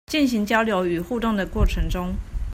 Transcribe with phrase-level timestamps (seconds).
[0.07, 2.15] 進行交流與互動的過程中